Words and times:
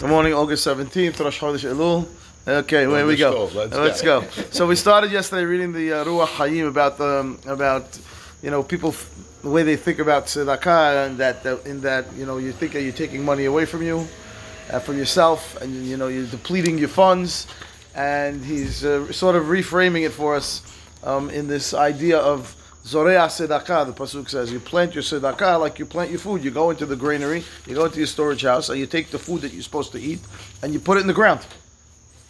Good 0.00 0.08
morning, 0.08 0.32
August 0.32 0.66
17th, 0.66 1.20
Rosh 1.20 1.40
Chodesh 1.40 1.70
Elul. 1.70 2.08
Okay, 2.48 2.86
where 2.86 3.04
we 3.04 3.18
go. 3.18 3.48
go, 3.48 3.54
let's 3.54 3.76
Let's 3.76 4.00
go. 4.00 4.22
So 4.50 4.66
we 4.66 4.74
started 4.74 5.12
yesterday 5.12 5.44
reading 5.44 5.74
the 5.74 5.92
uh, 5.92 6.04
Ruach 6.06 6.26
Hayim 6.38 6.68
about 6.68 6.96
the 6.96 7.36
about 7.44 8.00
you 8.42 8.50
know 8.50 8.62
people 8.62 8.92
f- 8.92 9.10
the 9.42 9.50
way 9.50 9.62
they 9.62 9.76
think 9.76 9.98
about 9.98 10.24
tzedakah 10.24 11.04
and 11.04 11.18
that, 11.18 11.42
that 11.42 11.66
in 11.66 11.82
that 11.82 12.06
you 12.14 12.24
know 12.24 12.38
you 12.38 12.50
think 12.50 12.72
that 12.72 12.80
you're 12.80 12.94
taking 12.94 13.22
money 13.22 13.44
away 13.44 13.66
from 13.66 13.82
you, 13.82 14.08
uh, 14.70 14.78
from 14.78 14.96
yourself, 14.96 15.60
and 15.60 15.86
you 15.86 15.98
know 15.98 16.08
you're 16.08 16.24
depleting 16.28 16.78
your 16.78 16.88
funds, 16.88 17.46
and 17.94 18.42
he's 18.42 18.86
uh, 18.86 19.12
sort 19.12 19.36
of 19.36 19.44
reframing 19.48 20.06
it 20.06 20.12
for 20.12 20.34
us 20.34 20.62
um, 21.04 21.28
in 21.28 21.46
this 21.46 21.74
idea 21.74 22.16
of 22.16 22.56
Zorea 22.84 23.26
Tzedakah, 23.26 23.86
the 23.86 23.92
Pasuk 23.92 24.28
says, 24.30 24.50
you 24.50 24.58
plant 24.58 24.94
your 24.94 25.02
Tzedakah 25.02 25.60
like 25.60 25.78
you 25.78 25.84
plant 25.84 26.10
your 26.10 26.18
food. 26.18 26.42
You 26.42 26.50
go 26.50 26.70
into 26.70 26.86
the 26.86 26.96
granary, 26.96 27.44
you 27.66 27.74
go 27.74 27.84
into 27.84 27.98
your 27.98 28.06
storage 28.06 28.42
house, 28.42 28.70
and 28.70 28.78
you 28.78 28.86
take 28.86 29.10
the 29.10 29.18
food 29.18 29.42
that 29.42 29.52
you're 29.52 29.62
supposed 29.62 29.92
to 29.92 30.00
eat, 30.00 30.20
and 30.62 30.72
you 30.72 30.80
put 30.80 30.96
it 30.96 31.02
in 31.02 31.06
the 31.06 31.14
ground. 31.14 31.46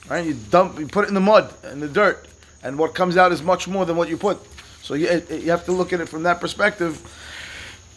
Right? 0.08 0.26
You 0.26 0.34
dump, 0.34 0.78
you 0.78 0.88
put 0.88 1.04
it 1.04 1.08
in 1.08 1.14
the 1.14 1.20
mud, 1.20 1.54
in 1.70 1.78
the 1.78 1.88
dirt, 1.88 2.26
and 2.64 2.76
what 2.76 2.94
comes 2.94 3.16
out 3.16 3.30
is 3.30 3.42
much 3.42 3.68
more 3.68 3.86
than 3.86 3.96
what 3.96 4.08
you 4.08 4.16
put. 4.16 4.38
So 4.82 4.94
you, 4.94 5.22
you 5.30 5.50
have 5.50 5.64
to 5.66 5.72
look 5.72 5.92
at 5.92 6.00
it 6.00 6.08
from 6.08 6.24
that 6.24 6.40
perspective. 6.40 7.00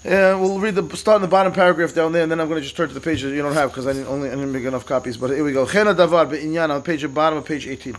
Yeah, 0.04 0.36
we'll 0.36 0.60
read 0.60 0.76
the 0.76 0.98
start 0.98 1.18
in 1.18 1.22
the 1.22 1.30
bottom 1.30 1.54
paragraph 1.54 1.94
down 1.94 2.12
there, 2.12 2.24
and 2.24 2.32
then 2.32 2.40
I'm 2.40 2.50
going 2.50 2.60
to 2.60 2.64
just 2.64 2.76
turn 2.76 2.90
to 2.90 2.94
the 2.94 3.02
page 3.02 3.22
that 3.22 3.30
you 3.30 3.42
don't 3.42 3.54
have 3.54 3.72
because 3.72 3.88
I 3.88 3.94
didn't 3.94 4.10
only 4.10 4.28
I 4.28 4.36
didn't 4.36 4.52
make 4.52 4.66
enough 4.66 4.86
copies. 4.86 5.16
But 5.16 5.32
here 5.32 5.46
we 5.46 5.54
go. 5.54 5.66
Chena 5.66 5.96
davar 5.96 6.30
be'inyan 6.30 6.70
on 6.70 6.82
page 6.82 7.12
bottom 7.14 7.40
of 7.40 7.46
page 7.46 7.68
18. 7.68 7.96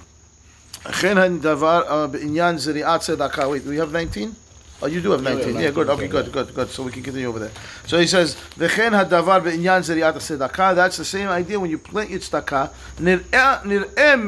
Chena 0.85 1.41
davar 1.41 1.85
uh, 1.89 2.07
be'inyan 2.07 2.57
ziriat 2.57 3.01
tzedakah. 3.01 3.51
Wait, 3.51 3.65
do 3.65 3.71
we 3.71 3.79
have 3.79 3.91
19? 3.91 4.37
Oh, 4.83 4.87
you 4.87 5.01
do 5.01 5.13
have 5.13 5.23
19. 5.23 5.55
Yeah, 5.59 5.71
good. 5.71 5.89
Okay, 5.89 6.09
good, 6.09 6.31
good, 6.33 6.53
good. 6.55 6.69
So 6.69 6.83
we 6.83 6.91
can 6.93 7.03
continue 7.03 7.29
over 7.29 7.39
there. 7.39 7.53
So 7.87 7.99
he 7.99 8.07
says, 8.07 8.37
"V'chen 8.59 8.91
hadavar 8.91 9.43
be'inyan 9.43 9.81
zeriat 9.83 10.15
tzedakah." 10.15 10.75
That's 10.75 10.97
the 10.99 11.05
same 11.05 11.29
idea 11.29 11.59
when 11.59 11.71
you 11.71 11.79
plant 11.79 12.11
your 12.11 12.19
tzedakah. 12.21 12.71
nir'eh 13.01 13.63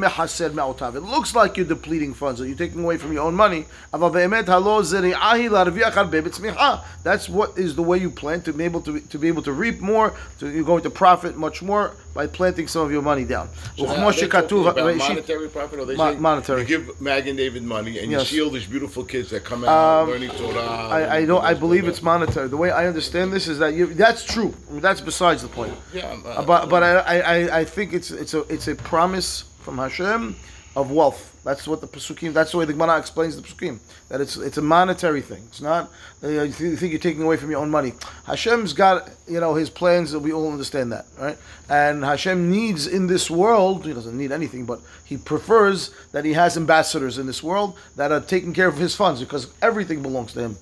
mehaser 0.02 0.54
me'otav. 0.54 0.94
It 0.94 1.00
looks 1.02 1.34
like 1.34 1.56
you're 1.56 1.66
depleting 1.66 2.14
funds, 2.14 2.40
or 2.40 2.46
you're 2.46 2.56
taking 2.56 2.82
away 2.84 2.96
from 2.96 3.12
your 3.12 3.24
own 3.24 3.34
money. 3.34 3.66
Aval 3.92 4.12
be'emet 4.12 4.46
halo 4.46 4.80
zeri'ahi 4.82 5.50
larviach 5.50 5.92
harbe 5.92 6.22
b'tzmicha. 6.22 6.82
That's 7.02 7.28
what 7.28 7.58
is 7.58 7.74
the 7.76 7.82
way 7.82 7.98
you 7.98 8.10
plant 8.10 8.44
to 8.46 8.52
be 8.52 8.64
able 8.64 8.80
to 8.82 9.00
to 9.00 9.18
be 9.18 9.28
able 9.28 9.42
to 9.42 9.52
reap 9.52 9.80
more. 9.80 10.14
To 10.38 10.48
you're 10.48 10.64
going 10.64 10.82
to 10.84 10.90
profit 10.90 11.36
much 11.36 11.60
more 11.62 11.92
by 12.14 12.26
planting 12.26 12.66
some 12.66 12.82
of 12.82 12.90
your 12.90 13.02
money 13.02 13.24
down. 13.24 13.50
So 13.76 13.84
Uchmo 13.84 13.88
are 13.90 14.12
they 14.12 14.26
talking 14.26 14.48
shekatuv- 14.58 14.68
about 14.70 14.76
Reshit- 14.94 15.08
monetary 15.08 15.48
profit, 15.48 15.80
or 15.80 15.84
they 15.84 15.96
say 15.96 16.16
monetary. 16.16 16.62
You 16.62 16.66
give 16.66 17.00
Mag 17.00 17.28
and 17.28 17.36
David 17.36 17.62
money, 17.62 17.98
and 17.98 18.10
Yes. 18.10 18.32
you 18.32 18.44
all 18.44 18.50
these 18.50 18.64
beautiful 18.66 19.04
kids 19.04 19.28
that 19.30 19.44
come 19.44 19.64
out 19.64 20.02
Um, 20.04 20.08
learning. 20.10 20.30
I, 20.40 21.16
I 21.18 21.24
don't. 21.24 21.44
I 21.44 21.54
believe 21.54 21.86
it's 21.88 22.02
monetary. 22.02 22.48
The 22.48 22.56
way 22.56 22.70
I 22.70 22.86
understand 22.86 23.32
this 23.32 23.48
is 23.48 23.58
that 23.58 23.74
you. 23.74 23.86
That's 23.94 24.24
true. 24.24 24.54
That's 24.70 25.00
besides 25.00 25.42
the 25.42 25.48
point. 25.48 25.74
Yeah, 25.92 26.16
Uh, 26.24 26.44
but 26.44 26.68
but 26.68 26.82
I, 26.82 26.90
I, 26.98 27.16
I- 27.38 27.58
I 27.60 27.64
think 27.64 27.92
it's 27.92 28.10
it's 28.10 28.34
a 28.34 28.40
it's 28.52 28.68
a 28.68 28.74
promise 28.74 29.44
from 29.60 29.78
Hashem 29.78 30.36
of 30.76 30.90
wealth. 30.90 31.40
That's 31.42 31.66
what 31.66 31.80
the 31.80 31.86
pasukim. 31.86 32.34
That's 32.34 32.52
the 32.52 32.58
way 32.58 32.66
the 32.66 32.74
Gemara 32.74 32.98
explains 32.98 33.34
the 33.34 33.42
pasukim. 33.42 33.78
That 34.10 34.20
it's 34.20 34.36
it's 34.36 34.58
a 34.58 34.62
monetary 34.62 35.22
thing. 35.22 35.42
It's 35.48 35.62
not 35.62 35.90
uh, 36.22 36.28
you 36.28 36.52
think 36.52 36.70
you 36.70 36.76
think 36.76 36.92
you're 36.92 37.00
taking 37.00 37.22
away 37.22 37.38
from 37.38 37.50
your 37.50 37.60
own 37.60 37.70
money. 37.70 37.94
Hashem's 38.26 38.74
got 38.74 39.08
you 39.26 39.40
know 39.40 39.54
His 39.54 39.70
plans. 39.70 40.12
that 40.12 40.20
We 40.20 40.32
all 40.32 40.52
understand 40.52 40.92
that, 40.92 41.06
right? 41.18 41.38
And 41.70 42.04
Hashem 42.04 42.50
needs 42.50 42.86
in 42.86 43.06
this 43.06 43.30
world. 43.30 43.86
He 43.86 43.94
doesn't 43.94 44.16
need 44.16 44.32
anything, 44.32 44.66
but 44.66 44.80
He 45.04 45.16
prefers 45.16 45.92
that 46.12 46.26
He 46.26 46.34
has 46.34 46.58
ambassadors 46.58 47.16
in 47.16 47.26
this 47.26 47.42
world 47.42 47.78
that 47.96 48.12
are 48.12 48.20
taking 48.20 48.52
care 48.52 48.68
of 48.68 48.76
His 48.76 48.94
funds 48.94 49.20
because 49.20 49.48
everything 49.62 50.02
belongs 50.02 50.34
to 50.34 50.40
Him. 50.40 50.56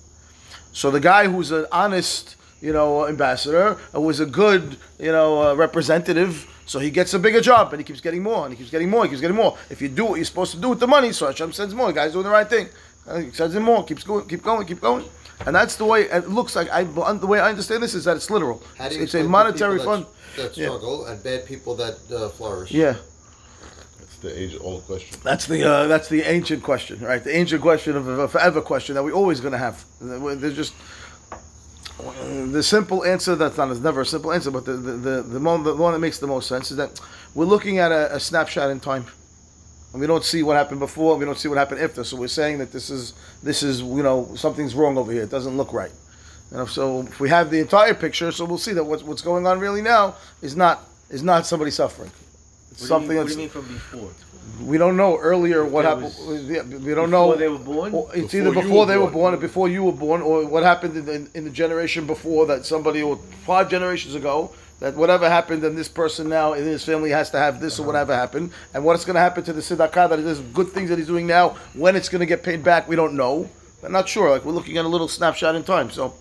So 0.73 0.93
the 0.93 1.01
guy 1.01 1.28
who's 1.28 1.51
an 1.51 1.67
honest, 1.73 2.37
you 2.61 2.73
know, 2.73 3.09
ambassador, 3.09 3.75
who 3.93 4.09
is 4.11 4.21
a 4.21 4.27
good, 4.27 4.77
you 4.99 5.12
know, 5.12 5.51
uh, 5.51 5.55
representative. 5.55 6.49
So 6.67 6.79
he 6.79 6.91
gets 6.91 7.12
a 7.15 7.19
bigger 7.19 7.41
job, 7.41 7.73
and 7.73 7.81
he 7.81 7.84
keeps 7.84 8.01
getting 8.01 8.23
more, 8.23 8.45
and 8.45 8.53
he 8.55 8.57
keeps 8.59 8.70
getting 8.70 8.89
more, 8.91 9.05
he 9.05 9.11
keeps 9.11 9.20
getting 9.20 9.37
more. 9.37 9.57
If 9.70 9.83
you 9.83 9.89
do 9.89 10.05
what 10.07 10.15
you're 10.17 10.25
supposed 10.25 10.53
to 10.53 10.61
do 10.61 10.71
with 10.71 10.81
the 10.81 10.87
money, 10.87 11.12
so 11.12 11.27
Hashem 11.27 11.53
sends 11.53 11.75
more. 11.75 11.89
The 11.89 11.93
guy's 11.93 12.12
doing 12.12 12.25
the 12.25 12.31
right 12.31 12.48
thing. 12.48 12.69
Uh, 13.06 13.19
he 13.19 13.31
sends 13.33 13.55
him 13.55 13.62
more. 13.62 13.84
Keeps 13.84 14.03
going, 14.05 14.27
keep 14.27 14.43
going, 14.43 14.66
keep 14.66 14.81
going. 14.81 15.05
And 15.47 15.55
that's 15.55 15.77
the 15.77 15.84
way 15.84 16.03
it 16.03 16.28
looks 16.28 16.56
like. 16.56 16.71
I 16.71 16.84
the 16.84 17.27
way 17.27 17.41
I 17.41 17.50
understand 17.50 17.83
this 17.83 17.94
is 17.94 18.05
that 18.05 18.16
it's 18.16 18.31
literal. 18.31 18.62
How 18.78 18.84
do 18.88 18.94
It's, 18.94 18.97
you 18.97 19.03
it's 19.03 19.15
a 19.15 19.25
monetary 19.25 19.78
fund. 19.81 20.06
that, 20.37 20.43
that 20.43 20.56
Yeah. 20.56 20.66
struggle 20.69 21.05
and 21.06 21.22
bad 21.22 21.44
people 21.44 21.75
that 21.75 21.97
uh, 22.11 22.28
flourish? 22.31 22.71
Yeah. 22.71 22.94
That's 23.99 24.17
the 24.22 24.41
age-old 24.43 24.87
question. 24.87 25.19
That's 25.22 25.47
the 25.47 25.65
uh, 25.65 25.87
that's 25.87 26.09
the 26.09 26.22
ancient 26.22 26.62
question, 26.62 27.00
right? 27.00 27.22
The 27.22 27.37
ancient 27.37 27.61
question 27.61 27.97
of 27.97 28.06
a 28.09 28.28
forever 28.28 28.62
question 28.62 28.94
that 28.94 29.03
we're 29.03 29.12
always 29.12 29.41
going 29.41 29.53
to 29.53 29.59
have. 29.59 29.84
There's 30.00 30.56
just 30.56 30.72
the 31.99 32.62
simple 32.62 33.05
answer. 33.05 33.37
That's 33.37 33.56
not. 33.56 33.71
It's 33.71 33.81
never 33.81 34.00
a 34.00 34.06
simple 34.06 34.32
answer, 34.32 34.50
but 34.50 34.65
the 34.65 34.72
the, 34.72 34.93
the, 34.93 35.22
the, 35.22 35.41
one, 35.41 35.62
the 35.62 35.75
one 35.75 35.93
that 35.93 36.00
makes 36.00 36.19
the 36.19 36.27
most 36.27 36.49
sense 36.49 36.71
is 36.71 36.77
that 36.77 37.00
we're 37.34 37.44
looking 37.44 37.78
at 37.78 37.93
a, 37.93 38.16
a 38.16 38.21
snapshot 38.21 38.71
in 38.71 38.81
time, 38.81 39.06
and 39.93 40.00
we 40.00 40.06
don't 40.06 40.25
see 40.25 40.43
what 40.43 40.56
happened 40.56 40.81
before. 40.81 41.16
We 41.16 41.25
don't 41.25 41.38
see 41.38 41.49
what 41.49 41.59
happened 41.59 41.81
after. 41.81 42.03
So 42.05 42.16
we're 42.16 42.28
saying 42.28 42.59
that 42.59 42.72
this 42.72 42.91
is 42.91 43.15
this 43.43 43.62
is 43.62 43.81
you 43.81 44.03
know 44.03 44.34
something's 44.34 44.75
wrong 44.75 44.99
over 44.99 45.12
here. 45.12 45.22
It 45.22 45.31
doesn't 45.31 45.56
look 45.56 45.72
right. 45.72 45.93
Know, 46.50 46.66
so 46.66 47.00
if 47.00 47.19
we 47.19 47.28
have 47.31 47.50
the 47.50 47.59
entire 47.59 47.94
picture, 47.94 48.31
so 48.31 48.44
we'll 48.44 48.59
see 48.59 48.72
that 48.75 48.84
what's 48.84 49.03
what's 49.03 49.22
going 49.22 49.47
on 49.47 49.59
really 49.59 49.82
now 49.82 50.16
is 50.43 50.56
not 50.56 50.84
is 51.11 51.22
not 51.22 51.47
somebody 51.47 51.71
suffering. 51.71 52.11
It's 52.75 52.83
What 52.83 52.89
something 52.89 53.11
do 53.11 53.15
you, 53.15 53.19
what 53.21 53.25
that's 53.27 53.37
do 53.37 53.43
you 53.43 53.49
mean 53.49 53.51
from 53.51 53.73
before? 53.73 54.11
we 54.61 54.79
don't 54.79 54.97
know 54.97 55.17
earlier 55.19 55.65
what 55.65 55.83
There 55.83 55.91
happened. 55.95 56.49
yeah, 56.49 56.62
We 56.62 56.95
don't 56.95 57.11
know. 57.11 57.33
Before 57.33 57.37
they 57.37 57.49
were 57.49 57.59
born? 57.59 57.95
Or 57.95 58.09
It's 58.15 58.33
Before 58.33 58.41
either 58.41 58.62
before 58.62 58.79
were 58.81 58.87
they 58.87 58.97
were 58.97 59.03
born. 59.05 59.12
born 59.12 59.35
or 59.35 59.37
before 59.39 59.69
you 59.69 59.85
were 59.85 59.93
born, 59.93 60.23
or 60.23 60.45
what 60.47 60.62
happened 60.62 60.97
in 60.97 61.05
the, 61.07 61.29
in 61.35 61.45
the 61.45 61.51
generation 61.51 62.07
before 62.07 62.47
that 62.47 62.67
somebody 62.67 63.01
or 63.03 63.17
five 63.47 63.71
generations 63.71 64.15
ago 64.17 64.51
that 64.81 64.97
whatever 64.97 65.31
happened 65.31 65.62
and 65.65 65.79
this 65.79 65.89
person 65.89 66.29
now 66.29 66.53
in 66.53 66.65
his 66.65 66.85
family 66.85 67.11
has 67.11 67.31
to 67.31 67.39
have 67.39 67.61
this 67.61 67.79
or 67.79 67.83
uh-huh. 67.83 67.87
whatever 67.93 68.15
happened, 68.15 68.51
and 68.75 68.85
what's 68.85 69.05
going 69.05 69.15
to 69.15 69.21
happen 69.21 69.45
to 69.45 69.53
the 69.53 69.61
tzedakah 69.61 70.09
that 70.11 70.17
there's 70.17 70.41
good 70.41 70.69
things 70.69 70.91
that 70.91 70.99
he's 70.99 71.06
doing 71.06 71.27
now. 71.27 71.51
When 71.75 71.95
it's 71.97 72.09
going 72.09 72.21
to 72.21 72.27
get 72.27 72.43
paid 72.43 72.65
back, 72.65 72.89
we 72.89 72.97
don't 72.97 73.15
know. 73.15 73.49
I'm 73.85 73.93
not 73.93 74.09
sure. 74.09 74.31
Like 74.31 74.45
we're 74.45 74.53
looking 74.53 74.77
at 74.79 74.85
a 74.85 74.89
little 74.89 75.09
snapshot 75.09 75.55
in 75.55 75.62
time. 75.62 75.91
So 75.91 76.15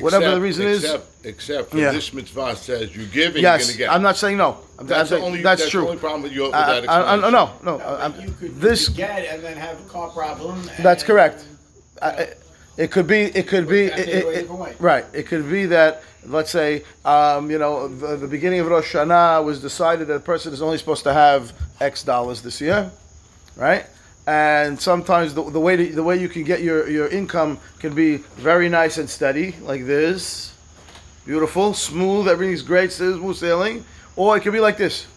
whatever 0.00 0.24
the 0.24 0.30
Except- 0.30 0.42
reason 0.42 0.66
is, 0.66 0.84
except, 0.84 1.06
except 1.26 1.70
for 1.70 1.76
Yeah. 1.78 1.92
this 1.92 2.12
mitzvah 2.12 2.56
says 2.56 2.94
you 2.96 3.06
give 3.06 3.34
and 3.34 3.42
you're 3.42 3.56
going 3.58 3.60
to 3.70 3.76
get. 3.76 3.90
I'm 3.92 4.02
not 4.02 4.16
saying 4.16 4.36
no. 4.36 4.58
I'm, 4.78 4.86
That's 4.86 4.98
I'm 5.00 5.04
the 5.04 5.06
saying- 5.10 5.24
only. 5.24 5.42
that's, 5.42 5.60
that's 5.62 5.70
true. 5.70 5.82
The 5.82 5.86
only 5.88 5.98
problem 6.00 6.22
with 6.22 6.32
your 6.32 6.46
with 6.48 6.54
I, 6.54 6.80
that 6.80 6.88
I, 6.88 6.94
I, 6.94 7.14
explanation. 7.14 7.32
no, 7.32 7.52
no. 7.62 7.78
No, 7.78 7.84
I'm- 7.84 8.14
you 8.20 8.30
could, 8.38 8.60
this 8.60 8.88
you 8.88 8.94
get 8.96 9.26
and 9.26 9.42
then 9.42 9.56
have 9.56 9.78
a 9.80 9.88
car 9.88 10.08
problem. 10.10 10.62
That's 10.80 11.02
correct. 11.02 11.44
I- 12.02 12.06
I- 12.10 12.28
It 12.76 12.90
could 12.90 13.06
be. 13.06 13.22
It 13.24 13.46
could 13.48 13.68
be. 13.68 13.84
It 13.86 14.08
it- 14.08 14.48
it- 14.50 14.80
right. 14.80 15.04
It 15.12 15.26
could 15.26 15.50
be 15.50 15.66
that. 15.66 16.02
Let's 16.26 16.50
say, 16.50 16.84
um, 17.04 17.50
you 17.50 17.58
know, 17.58 17.88
the, 17.88 18.16
the 18.16 18.26
beginning 18.26 18.60
of 18.60 18.68
Rosh 18.68 18.94
Hashanah 18.94 19.42
was 19.44 19.60
decided 19.60 20.06
that 20.08 20.14
a 20.16 20.20
person 20.20 20.52
is 20.52 20.60
only 20.62 20.76
supposed 20.78 21.02
to 21.04 21.12
have 21.14 21.52
X 21.80 22.02
dollars 22.04 22.42
this 22.42 22.60
year, 22.60 22.90
right? 23.56 23.84
And 24.30 24.80
sometimes 24.80 25.34
the, 25.34 25.42
the 25.50 25.58
way 25.58 25.74
to, 25.74 25.86
the 25.92 26.04
way 26.04 26.16
you 26.16 26.28
can 26.28 26.44
get 26.44 26.62
your, 26.62 26.88
your 26.88 27.08
income 27.08 27.58
can 27.80 27.96
be 27.96 28.18
very 28.38 28.68
nice 28.68 28.96
and 28.96 29.10
steady, 29.10 29.56
like 29.62 29.86
this, 29.86 30.54
beautiful, 31.26 31.74
smooth, 31.74 32.28
everything's 32.28 32.62
great, 32.62 32.92
smooth 32.92 33.34
sailing, 33.34 33.84
or 34.14 34.36
it 34.36 34.42
can 34.42 34.52
be 34.52 34.60
like 34.60 34.76
this. 34.76 35.08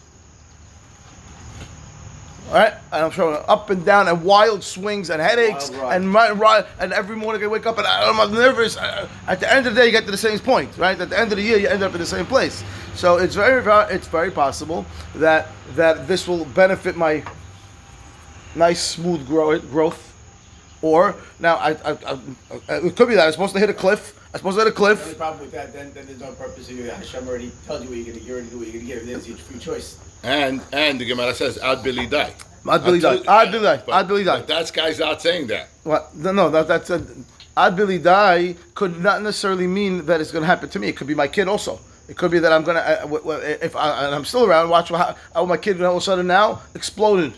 All 2.48 2.54
right, 2.54 2.74
and 2.90 3.04
I'm 3.04 3.12
showing 3.12 3.38
up 3.46 3.70
and 3.70 3.84
down 3.84 4.08
and 4.08 4.24
wild 4.24 4.64
swings 4.64 5.10
and 5.10 5.22
headaches 5.22 5.70
and 5.94 6.10
my, 6.10 6.32
ride, 6.32 6.66
and 6.80 6.92
every 6.92 7.14
morning 7.14 7.40
I 7.44 7.46
wake 7.46 7.66
up 7.66 7.78
and 7.78 7.86
I'm 7.86 8.32
nervous. 8.34 8.76
Uh, 8.76 9.06
At 9.28 9.38
the 9.38 9.48
end 9.52 9.68
of 9.68 9.76
the 9.76 9.80
day, 9.80 9.86
you 9.86 9.92
get 9.92 10.06
to 10.06 10.10
the 10.10 10.18
same 10.18 10.40
point, 10.40 10.76
right? 10.76 11.00
At 11.00 11.08
the 11.10 11.18
end 11.20 11.30
of 11.30 11.36
the 11.38 11.44
year, 11.44 11.58
you 11.58 11.68
end 11.68 11.84
up 11.84 11.92
in 11.94 12.00
the 12.00 12.06
same 12.06 12.26
place. 12.26 12.64
So 12.96 13.18
it's 13.18 13.36
very, 13.36 13.62
very- 13.62 13.94
it's 13.94 14.08
very 14.08 14.32
possible 14.32 14.84
that 15.14 15.46
that 15.76 16.08
this 16.08 16.26
will 16.26 16.44
benefit 16.46 16.96
my 16.96 17.22
nice 18.56 18.82
smooth 18.82 19.26
grow, 19.26 19.58
growth. 19.58 20.12
Or 20.82 21.14
now 21.40 21.56
I, 21.56 21.70
I, 21.70 21.76
I, 21.92 21.94
uh, 21.94 22.18
it 22.68 22.94
could 22.96 23.08
be 23.08 23.14
that 23.14 23.26
I'm 23.26 23.32
supposed 23.32 23.54
to 23.54 23.60
hit 23.60 23.70
a 23.70 23.74
cliff. 23.74 24.20
I'm 24.34 24.38
supposed 24.38 24.58
to 24.58 24.64
hit 24.64 24.72
a 24.72 24.76
The 24.76 24.82
only 24.84 24.96
cliff. 24.96 25.16
problem 25.16 25.40
with 25.40 25.52
that, 25.52 25.72
then, 25.72 25.92
then 25.94 26.06
there's 26.06 26.20
no 26.20 26.32
purpose 26.32 26.68
of 26.68 26.76
you. 26.76 26.84
Hashem 26.90 27.26
already 27.26 27.50
told 27.66 27.82
you 27.84 27.88
what 27.88 27.98
you're 27.98 28.14
gonna, 28.14 28.26
you 28.26 28.32
already 28.34 28.48
do 28.50 28.58
what 28.58 28.66
you're 28.68 28.82
gonna 28.82 28.94
give. 28.94 29.06
There's 29.06 29.26
your 29.28 29.38
free 29.38 29.58
choice. 29.58 29.98
And 30.22 30.60
and 30.72 31.00
the 31.00 31.04
Gemara 31.06 31.34
says 31.34 31.56
ad 31.58 31.82
bli 31.82 32.06
dai. 32.06 32.34
Ad 32.70 32.84
bli 32.84 33.00
dai. 33.00 33.16
Ad 33.26 33.50
bli 33.50 33.60
dai. 33.60 33.82
Ad 33.92 34.08
bli 34.08 34.24
dai. 34.24 34.38
But 34.38 34.48
that 34.48 34.72
guy's 34.72 34.98
not 34.98 35.22
saying 35.22 35.46
that. 35.48 35.68
What? 35.84 36.14
No, 36.16 36.32
no, 36.32 36.50
that, 36.50 36.68
that's 36.68 36.90
a. 36.90 37.04
Ad 37.56 37.76
bli 37.76 37.98
dai 37.98 38.56
could 38.74 39.00
not 39.00 39.22
necessarily 39.22 39.66
mean 39.66 40.04
that 40.06 40.20
it's 40.20 40.32
going 40.32 40.42
to 40.42 40.46
happen 40.46 40.68
to 40.68 40.78
me. 40.78 40.88
It 40.88 40.96
could 40.96 41.06
be 41.06 41.14
my 41.14 41.28
kid 41.28 41.46
also. 41.48 41.78
It 42.08 42.16
could 42.16 42.30
be 42.30 42.38
that 42.40 42.52
I'm 42.52 42.64
going 42.64 42.76
to, 42.76 43.04
uh, 43.04 43.40
if 43.62 43.76
I, 43.76 44.04
and 44.06 44.14
I'm 44.14 44.24
still 44.26 44.44
around, 44.44 44.68
watch 44.68 44.90
how, 44.90 45.16
how 45.32 45.44
my 45.46 45.56
kid 45.56 45.80
all 45.82 45.96
of 45.96 46.02
a 46.02 46.04
sudden 46.04 46.26
now 46.26 46.60
exploded. 46.74 47.32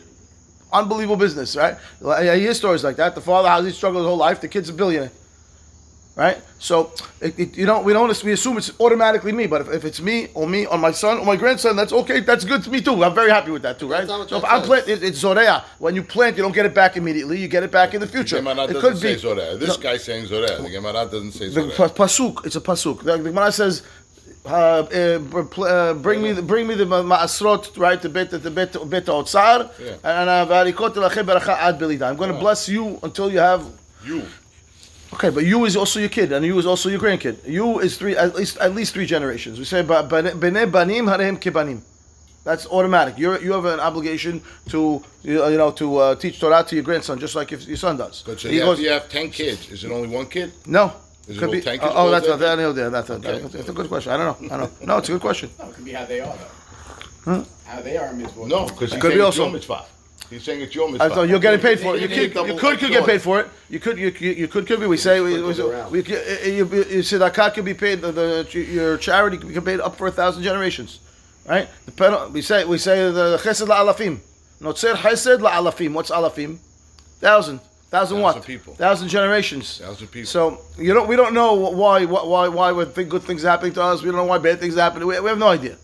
Unbelievable 0.72 1.16
business, 1.16 1.54
right? 1.56 1.76
I 2.06 2.36
hear 2.36 2.52
stories 2.54 2.82
like 2.82 2.96
that. 2.96 3.14
The 3.14 3.20
father, 3.20 3.48
how 3.48 3.62
he 3.62 3.70
struggled 3.70 4.02
his 4.02 4.08
whole 4.08 4.16
life. 4.16 4.40
The 4.40 4.48
kid's 4.48 4.68
a 4.68 4.72
billionaire, 4.72 5.12
right? 6.16 6.38
So 6.58 6.92
it, 7.20 7.38
it, 7.38 7.56
you 7.56 7.66
don't, 7.66 7.84
we 7.84 7.92
don't, 7.92 8.10
we 8.24 8.32
assume 8.32 8.58
it's 8.58 8.72
automatically 8.80 9.30
me. 9.32 9.46
But 9.46 9.60
if, 9.62 9.68
if 9.68 9.84
it's 9.84 10.00
me 10.00 10.28
or 10.34 10.46
me 10.48 10.66
or 10.66 10.76
my 10.76 10.90
son 10.90 11.18
or 11.18 11.24
my 11.24 11.36
grandson, 11.36 11.76
that's 11.76 11.92
okay. 11.92 12.18
That's 12.20 12.44
good 12.44 12.64
to 12.64 12.70
me 12.70 12.80
too. 12.80 13.04
I'm 13.04 13.14
very 13.14 13.30
happy 13.30 13.52
with 13.52 13.62
that 13.62 13.78
too, 13.78 13.86
right? 13.88 13.98
That's 13.98 14.08
not 14.08 14.18
what 14.20 14.28
So 14.30 14.36
if 14.38 14.44
I'm 14.44 14.60
says. 14.60 14.66
plant, 14.66 14.88
it, 14.88 15.02
it's 15.04 15.22
zorea. 15.22 15.62
When 15.78 15.94
you 15.94 16.02
plant, 16.02 16.36
you 16.36 16.42
don't 16.42 16.52
get 16.54 16.66
it 16.66 16.74
back 16.74 16.96
immediately. 16.96 17.38
You 17.40 17.48
get 17.48 17.62
it 17.62 17.70
back 17.70 17.94
in 17.94 18.00
the 18.00 18.06
future. 18.08 18.40
The 18.40 18.64
it 18.70 18.80
could 18.80 18.98
say 18.98 19.14
be 19.14 19.20
Zoreh. 19.20 19.58
This 19.60 19.68
No. 19.68 19.82
guy's 19.82 20.02
saying 20.04 20.26
Zoreh. 20.26 20.62
The 20.62 20.70
Gemara 20.70 21.04
doesn't 21.04 21.32
say 21.32 21.48
the 21.48 21.60
Zoreh. 21.62 21.94
pasuk. 21.94 22.44
It's 22.44 22.56
a 22.56 22.60
pasuk. 22.60 23.04
The, 23.04 23.18
the 23.18 23.30
Gemara 23.30 23.52
says, 23.52 23.82
uh, 24.46 24.50
uh, 24.50 25.44
pl- 25.44 25.64
uh, 25.64 25.94
bring 25.94 26.22
me 26.22 26.32
the, 26.32 26.42
bring 26.42 26.66
me 26.66 26.74
the 26.74 26.84
ma'asrot 26.84 27.76
right 27.78 28.00
to 28.00 28.08
bet 28.08 28.30
the 28.30 28.50
bet 28.50 28.72
bet 28.88 29.06
otzar 29.06 29.70
and 30.04 30.28
uh, 30.30 30.46
varikot 30.48 30.94
lachem 30.94 31.24
beracha 31.26 31.56
ad 31.58 31.78
belida. 31.78 32.08
I'm 32.08 32.16
going 32.16 32.32
to 32.32 32.38
bless 32.38 32.68
you 32.68 32.98
until 33.02 33.30
you 33.30 33.38
have 33.38 33.64
You. 34.04 34.22
Okay, 35.14 35.30
but 35.30 35.44
you 35.44 35.64
is 35.64 35.76
also 35.76 35.98
your 36.00 36.08
kid, 36.08 36.32
and 36.32 36.44
you 36.44 36.58
is 36.58 36.66
also 36.66 36.88
your 36.88 37.00
grandkid. 37.00 37.36
You 37.46 37.78
is 37.80 37.96
three, 37.96 38.16
at 38.16 38.34
least 38.34 38.56
at 38.58 38.74
least 38.74 38.92
three 38.92 39.06
generations. 39.06 39.58
We 39.58 39.64
say 39.64 39.82
bene 39.82 40.66
banim 40.66 41.06
harem 41.06 41.36
kibanim. 41.38 41.80
That's 42.44 42.66
automatic. 42.66 43.18
You 43.18 43.38
you 43.40 43.52
have 43.52 43.64
an 43.64 43.80
obligation 43.80 44.42
to 44.68 45.02
you 45.22 45.38
know 45.38 45.72
to 45.72 45.96
uh, 45.96 46.14
teach 46.16 46.38
Torah 46.38 46.62
to 46.68 46.74
your 46.76 46.84
grandson, 46.84 47.18
just 47.18 47.34
like 47.34 47.50
if 47.52 47.66
your 47.66 47.76
son 47.76 47.96
does. 47.96 48.22
But 48.26 48.38
so 48.40 48.48
you, 48.48 48.60
goes- 48.60 48.78
have, 48.78 48.84
you 48.84 48.90
have 48.92 49.08
10 49.08 49.30
kids. 49.30 49.68
Is 49.70 49.84
it 49.84 49.90
only 49.90 50.08
one 50.08 50.26
kid? 50.26 50.52
no. 50.66 50.92
Is 51.28 51.36
it 51.36 51.40
Could 51.40 51.48
all 51.48 51.52
be, 51.52 51.60
ten 51.60 51.78
oh, 51.80 51.82
kids 51.82 51.92
oh, 51.96 52.10
that's 52.10 52.24
in? 52.26 52.30
not 52.30 52.38
that. 52.38 52.76
Yeah, 52.76 52.88
that's, 52.88 53.10
a, 53.10 53.14
Okay. 53.14 53.38
that's 53.38 53.68
a 53.68 53.72
good 53.72 53.88
question. 53.88 54.12
I 54.12 54.16
don't 54.16 54.42
know. 54.42 54.54
I 54.54 54.58
don't 54.58 54.80
know. 54.80 54.86
No, 54.86 54.98
it's 54.98 55.08
a 55.08 55.12
good 55.12 55.20
question. 55.20 55.50
No, 55.58 55.68
it 55.68 55.74
could 55.74 55.84
be 55.84 55.92
how 55.92 56.04
they 56.04 56.20
are 56.20 56.36
though. 56.36 57.44
How 57.64 57.80
they 57.82 57.96
are 57.96 58.12
mitzvot. 58.12 58.46
No, 58.48 58.66
because 58.66 58.92
he's 58.92 59.00
Could 59.02 59.14
be 59.14 59.20
also- 59.20 59.50
He's 60.30 60.42
saying 60.42 60.60
it's 60.60 60.74
your 60.74 60.88
I 60.88 60.92
mitzvah. 60.92 61.10
thought 61.10 61.28
you're 61.28 61.38
getting 61.38 61.60
paid 61.60 61.78
for 61.78 61.94
it. 61.94 62.02
You 62.02 62.08
You 62.08 62.30
could, 62.30 62.48
you 62.48 62.56
could, 62.56 62.78
could 62.80 62.90
get 62.90 63.06
paid 63.06 63.22
for 63.22 63.40
it. 63.40 63.48
You 63.68 63.78
could, 63.78 63.96
you, 63.96 64.12
you, 64.18 64.30
you 64.32 64.48
could, 64.48 64.66
could 64.66 64.80
be. 64.80 64.86
We 64.86 64.96
say, 64.96 65.20
we, 65.20 65.40
we, 65.40 65.52
Sprinkles 65.54 65.60
around. 65.60 65.92
we, 65.92 66.02
you, 66.02 66.66
you, 66.66 66.84
you 66.84 67.02
said 67.02 67.20
that 67.20 67.54
could 67.54 67.64
be 67.64 67.74
paid. 67.74 68.00
The, 68.00 68.10
the 68.10 68.48
your 68.58 68.98
charity 68.98 69.36
could 69.38 69.54
be 69.54 69.60
paid 69.60 69.78
up 69.80 69.94
for 69.96 70.08
a 70.08 70.10
thousand 70.10 70.42
generations, 70.42 70.98
right? 71.48 71.68
The 71.86 71.92
penal, 71.92 72.28
we 72.30 72.42
say, 72.42 72.64
we 72.64 72.78
say 72.78 73.08
the 73.10 73.38
chesed 73.38 73.66
la'alafim. 73.68 74.18
Notzer 74.60 74.94
chesed 74.94 75.38
la'alafim. 75.38 75.92
What's 75.92 76.10
alafim? 76.10 76.58
Thousand. 77.20 77.60
Thousand 77.90 78.20
what? 78.20 78.34
Thousand 78.34 78.46
people. 78.46 78.74
Thousand 78.74 79.08
generations. 79.08 79.78
Thousand 79.78 80.08
people. 80.08 80.26
So 80.26 80.60
you 80.76 80.92
don't. 80.92 81.08
We 81.08 81.16
don't 81.16 81.34
know 81.34 81.54
why. 81.54 82.04
Why? 82.04 82.48
Why? 82.48 82.72
When 82.72 82.92
th- 82.92 83.08
good 83.08 83.22
things 83.22 83.44
are 83.44 83.50
happening 83.50 83.72
to 83.74 83.82
us, 83.82 84.02
we 84.02 84.08
don't 84.08 84.16
know 84.16 84.24
why 84.24 84.38
bad 84.38 84.58
things 84.58 84.76
are 84.76 84.80
happening. 84.80 85.06
We, 85.06 85.18
we 85.20 85.28
have 85.28 85.38
no 85.38 85.48
idea. 85.48 85.76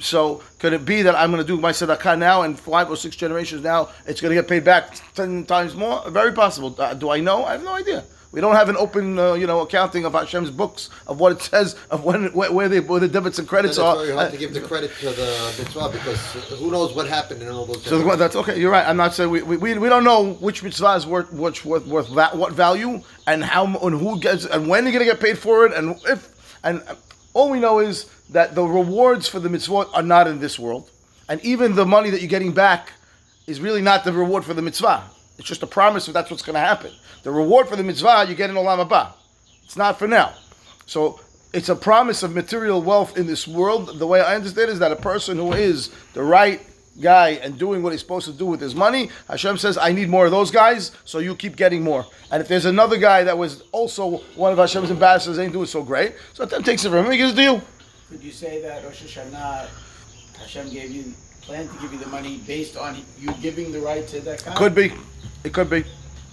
So 0.00 0.42
could 0.58 0.72
it 0.72 0.84
be 0.84 1.02
that 1.02 1.14
I'm 1.14 1.30
going 1.30 1.42
to 1.42 1.46
do 1.46 1.60
my 1.60 1.70
tzedakah 1.70 2.18
now, 2.18 2.42
and 2.42 2.58
five 2.58 2.90
or 2.90 2.96
six 2.96 3.14
generations 3.14 3.62
now, 3.62 3.90
it's 4.06 4.20
going 4.20 4.34
to 4.34 4.40
get 4.40 4.48
paid 4.48 4.64
back 4.64 4.96
ten 5.14 5.44
times 5.44 5.74
more? 5.74 6.02
Very 6.10 6.32
possible. 6.32 6.74
Uh, 6.76 6.94
do 6.94 7.10
I 7.10 7.20
know? 7.20 7.44
I 7.44 7.52
have 7.52 7.62
no 7.62 7.74
idea. 7.74 8.04
We 8.34 8.40
don't 8.40 8.56
have 8.56 8.68
an 8.68 8.76
open, 8.76 9.16
uh, 9.16 9.34
you 9.34 9.46
know, 9.46 9.60
accounting 9.60 10.04
of 10.04 10.12
Hashem's 10.12 10.50
books 10.50 10.90
of 11.06 11.20
what 11.20 11.30
it 11.30 11.40
says 11.40 11.76
of 11.88 12.02
when 12.02 12.32
where, 12.32 12.50
where, 12.50 12.68
they, 12.68 12.80
where 12.80 12.98
the 12.98 13.06
debits 13.06 13.38
and 13.38 13.46
credits 13.46 13.76
it's 13.76 13.78
are. 13.78 13.94
very 13.94 14.10
hard 14.10 14.26
Uh, 14.26 14.30
to 14.32 14.36
give 14.36 14.52
the 14.52 14.60
credit 14.60 14.90
to 14.98 15.10
the 15.10 15.54
mitzvah 15.56 15.88
because 15.90 16.20
who 16.58 16.68
knows 16.72 16.92
what 16.96 17.06
happened 17.06 17.42
in 17.42 17.48
all 17.48 17.64
those. 17.64 17.84
So 17.84 18.16
that's 18.16 18.34
okay. 18.34 18.58
You're 18.58 18.72
right. 18.72 18.86
I'm 18.86 18.96
not 18.96 19.14
saying 19.14 19.30
we, 19.30 19.42
we, 19.42 19.56
we, 19.56 19.88
don't 19.88 20.02
know 20.02 20.32
which 20.34 20.64
mitzvah 20.64 20.94
is 20.94 21.06
worth 21.06 21.32
worth 21.32 21.64
worth, 21.64 21.86
worth 21.86 22.08
va- 22.08 22.32
what 22.34 22.52
value 22.52 23.00
and 23.28 23.44
how 23.44 23.66
and 23.66 24.00
who 24.00 24.18
gets 24.18 24.46
and 24.46 24.68
when 24.68 24.82
you're 24.82 24.92
gonna 24.92 25.04
get 25.04 25.20
paid 25.20 25.38
for 25.38 25.64
it 25.66 25.72
and 25.72 25.96
if 26.06 26.34
and 26.64 26.82
all 27.34 27.50
we 27.50 27.60
know 27.60 27.78
is 27.78 28.06
that 28.30 28.56
the 28.56 28.64
rewards 28.64 29.28
for 29.28 29.38
the 29.38 29.48
mitzvah 29.48 29.86
are 29.92 30.02
not 30.02 30.26
in 30.26 30.40
this 30.40 30.58
world, 30.58 30.90
and 31.28 31.40
even 31.44 31.76
the 31.76 31.86
money 31.86 32.10
that 32.10 32.20
you're 32.20 32.28
getting 32.28 32.52
back 32.52 32.92
is 33.46 33.60
really 33.60 33.82
not 33.82 34.04
the 34.04 34.12
reward 34.12 34.44
for 34.44 34.54
the 34.54 34.62
mitzvah. 34.62 35.04
It's 35.38 35.48
just 35.48 35.62
a 35.62 35.66
promise 35.66 36.06
that 36.06 36.12
that's 36.12 36.30
what's 36.30 36.42
going 36.42 36.54
to 36.54 36.60
happen. 36.60 36.92
The 37.22 37.30
reward 37.30 37.68
for 37.68 37.76
the 37.76 37.82
mitzvah 37.82 38.26
you 38.28 38.34
get 38.34 38.50
in 38.50 38.56
olam 38.56 38.86
haba. 38.86 39.12
It's 39.64 39.76
not 39.76 39.98
for 39.98 40.06
now. 40.06 40.34
So 40.86 41.20
it's 41.52 41.68
a 41.68 41.76
promise 41.76 42.22
of 42.22 42.34
material 42.34 42.82
wealth 42.82 43.16
in 43.16 43.26
this 43.26 43.46
world. 43.48 43.98
The 43.98 44.06
way 44.06 44.20
I 44.20 44.34
understand 44.34 44.70
is 44.70 44.78
that 44.80 44.92
a 44.92 44.96
person 44.96 45.38
who 45.38 45.52
is 45.52 45.90
the 46.12 46.22
right 46.22 46.60
guy 47.00 47.30
and 47.30 47.58
doing 47.58 47.82
what 47.82 47.92
he's 47.92 48.00
supposed 48.00 48.26
to 48.26 48.32
do 48.32 48.46
with 48.46 48.60
his 48.60 48.74
money, 48.74 49.10
Hashem 49.28 49.58
says, 49.58 49.78
I 49.78 49.92
need 49.92 50.08
more 50.08 50.26
of 50.26 50.30
those 50.30 50.50
guys, 50.50 50.92
so 51.04 51.18
you 51.18 51.34
keep 51.34 51.56
getting 51.56 51.82
more. 51.82 52.06
And 52.30 52.40
if 52.40 52.48
there's 52.48 52.66
another 52.66 52.96
guy 52.96 53.24
that 53.24 53.36
was 53.36 53.62
also 53.72 54.18
one 54.36 54.52
of 54.52 54.58
Hashem's 54.58 54.90
ambassadors, 54.90 55.38
ain't 55.38 55.52
doing 55.52 55.66
so 55.66 55.82
great, 55.82 56.14
so 56.34 56.44
Hashem 56.44 56.62
takes 56.62 56.84
it 56.84 56.90
from 56.90 57.06
him, 57.06 57.12
he 57.12 57.18
gives 57.18 57.32
it 57.32 57.36
to 57.36 57.42
you. 57.42 57.62
Could 58.10 58.22
you 58.22 58.32
say 58.32 58.62
that 58.62 58.84
Rosh 58.84 59.02
Hashanah, 59.02 59.68
Hashem 60.38 60.70
gave 60.70 60.90
you, 60.90 61.12
planned 61.42 61.70
to 61.70 61.78
give 61.80 61.92
you 61.92 61.98
the 61.98 62.06
money 62.06 62.38
based 62.46 62.76
on 62.76 62.96
you 63.18 63.32
giving 63.42 63.72
the 63.72 63.80
right 63.80 64.06
to 64.08 64.20
that 64.20 64.44
kind? 64.44 64.56
Could 64.56 64.74
be. 64.74 64.92
It 65.44 65.52
could 65.52 65.70
be. 65.70 65.84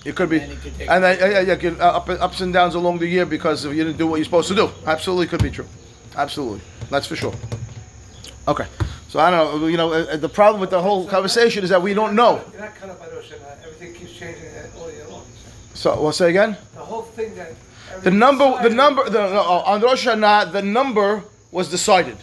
It 0.06 0.16
could 0.16 0.30
be. 0.30 0.40
And 0.40 0.52
it 0.54 0.62
could 0.62 0.78
take- 0.78 0.90
And 0.90 1.04
then, 1.04 1.19
yeah, 1.19 1.28
yeah, 1.30 1.40
yeah, 1.42 1.56
get, 1.56 1.80
uh, 1.80 1.98
up, 1.98 2.10
ups 2.10 2.42
and 2.42 2.52
downs 2.54 2.75
along 2.75 3.00
the 3.00 3.08
year 3.08 3.25
because 3.25 3.66
if 3.66 3.75
you 3.75 3.84
didn't 3.84 3.98
do 3.98 4.08
what 4.08 4.16
you're 4.16 4.25
supposed 4.25 4.48
to 4.48 4.56
do. 4.56 4.69
Absolutely 4.86 5.28
could 5.28 5.44
be 5.44 5.52
true. 5.52 5.68
Absolutely. 6.16 6.62
That's 6.90 7.06
for 7.08 7.16
sure. 7.16 7.34
Okay. 8.48 8.66
So 9.10 9.19
I 9.19 9.30
don't 9.30 9.62
know. 9.62 9.68
You 9.68 9.78
know, 9.78 9.92
uh, 9.92 10.06
uh, 10.13 10.18
the 10.18 10.30
problem 10.30 10.60
with 10.62 10.69
the 10.72 10.81
whole 10.81 11.06
conversation 11.08 11.63
is 11.63 11.69
that 11.69 11.81
we 11.81 11.94
don't 11.94 12.16
know. 12.16 12.42
You're 12.52 12.62
not 12.62 12.75
cut 12.75 12.90
up 12.90 13.00
by 13.00 13.08
Rosh 13.10 13.31
Hashanah. 13.31 13.63
Everything 13.66 13.94
keeps 13.94 14.13
changing 14.13 14.48
uh, 14.48 14.80
all 14.80 14.90
year 14.92 15.06
long. 15.10 15.24
So, 15.74 16.02
we'll 16.02 16.12
say 16.13 16.30
again. 16.30 16.58
The 16.74 16.80
whole 16.80 17.04
thing 17.04 17.36
that. 17.36 17.52
The 17.92 17.96
everything 17.98 18.19
number, 18.19 18.46
the 18.46 18.52
decided- 18.69 18.78
number, 18.78 19.10
the, 19.10 19.19
no, 19.34 19.42
on 19.42 19.81
Rosh 19.81 20.08
Hashanah, 20.08 20.52
the 20.54 20.62
number 20.62 21.24
was 21.52 21.69
decided. 21.69 22.18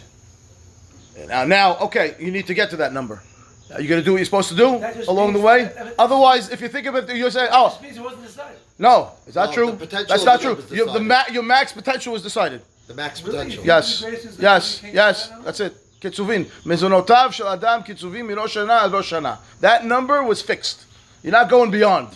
Now, 1.27 1.45
now, 1.45 1.77
okay, 1.77 2.15
you 2.19 2.31
need 2.31 2.47
to 2.47 2.53
get 2.53 2.69
to 2.71 2.77
that 2.77 2.91
number. 2.91 3.21
Are 3.73 3.81
you 3.81 3.87
going 3.87 4.01
to 4.01 4.05
do 4.05 4.11
what 4.13 4.17
you're 4.17 4.25
supposed 4.25 4.49
to 4.49 4.55
do 4.55 4.67
along 5.07 5.33
the 5.33 5.39
way? 5.39 5.63
that- 5.63 5.75
that- 5.75 5.93
Otherwise, 5.99 6.49
if 6.49 6.61
you 6.61 6.67
think 6.69 6.87
of 6.87 6.95
it, 6.95 7.15
you're 7.15 7.29
saying, 7.31 7.49
oh, 7.51 7.69
This 7.69 7.81
means 7.81 7.97
it 7.97 8.01
wasn't 8.03 8.23
decided. 8.25 8.57
No, 8.79 9.11
is 9.27 9.33
that 9.35 9.49
No, 9.49 9.53
true? 9.53 9.71
the 9.71 9.77
potential 9.77 10.07
That's 10.07 10.21
of 10.21 10.25
not 10.25 10.39
the 10.39 10.45
true. 10.45 10.55
job 10.55 10.71
is 10.71 10.77
Your, 10.77 10.93
the 10.93 10.99
ma- 11.01 11.27
your 11.31 11.43
max 11.43 11.71
potential 11.73 12.13
was 12.13 12.23
decided. 12.23 12.61
The 12.87 12.93
max 12.95 13.21
Really? 13.21 13.37
potential. 13.37 13.63
Yes, 13.65 14.01
graces 14.01 14.37
that 14.37 14.41
yes, 14.43 14.75
became 14.79 14.95
yes. 14.95 15.27
final? 15.27 15.43
That's 15.43 15.59
it. 15.59 15.73
Kitzuvin. 16.01 16.45
Mezonotav 16.65 17.33
shel 17.33 17.49
adam 17.49 17.83
kitzuvin 17.83 18.23
mirosh 18.25 18.55
shana 18.55 18.85
ad 18.85 18.91
rosh 18.93 19.11
shana. 19.11 19.37
That 19.59 19.85
number 19.85 20.23
was 20.23 20.41
fixed. 20.41 20.85
You're 21.21 21.33
not 21.33 21.49
going 21.49 21.69
beyond. 21.71 22.07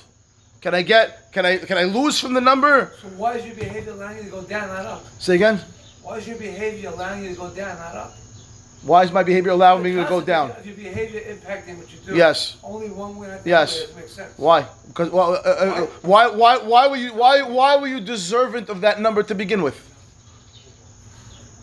Can 0.62 0.74
I 0.74 0.82
get? 0.82 1.32
Can 1.34 1.46
I? 1.46 1.58
Can 1.58 1.78
I 1.78 1.84
lose 1.84 2.18
from 2.18 2.34
the 2.34 2.40
number? 2.42 2.94
So 3.02 3.10
why 3.18 3.34
is 3.34 3.46
your 3.46 3.56
behavior 3.56 3.92
allowing 3.92 4.18
you 4.18 4.24
to 4.24 4.30
go 4.30 4.42
down, 4.44 4.70
not 4.70 4.86
up? 4.86 5.04
Say 5.20 5.36
again. 5.36 5.60
Why 6.02 6.18
is 6.18 6.28
your 6.28 6.38
behavior 6.38 6.90
allowing 6.90 7.24
you 7.26 7.30
to 7.32 7.36
go 7.36 7.50
down, 7.50 7.78
not 7.78 7.96
up? 7.96 8.14
Why 8.84 9.04
is 9.04 9.12
my 9.14 9.24
behavior 9.24 9.52
allowing 9.52 9.84
me 9.84 9.94
to 9.96 10.04
go 10.04 10.20
down? 10.20 10.52
If 10.52 10.66
your 10.66 10.76
behavior 10.76 11.22
impacting 11.22 11.78
what 11.78 11.92
you 11.92 12.00
do. 12.06 12.16
Yes. 12.16 12.58
Only 12.64 12.90
one 12.90 13.16
way. 13.16 13.40
Yes. 13.46 13.80
it 13.80 13.96
makes 13.96 14.12
sense. 14.12 14.38
Why? 14.38 14.68
Because 14.88 15.10
well, 15.10 15.34
uh, 15.34 15.38
uh, 15.38 15.84
uh, 15.84 15.86
why? 16.02 16.28
Why? 16.28 16.58
Why 16.58 16.88
were 16.88 16.98
you? 16.98 17.14
Why? 17.14 17.42
Why 17.44 17.78
were 17.78 17.88
you 17.88 18.02
deserving 18.02 18.70
of 18.70 18.82
that 18.82 19.00
number 19.00 19.24
to 19.24 19.34
begin 19.34 19.64
with? 19.64 19.78